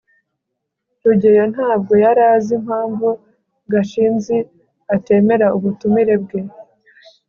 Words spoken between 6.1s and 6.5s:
bwe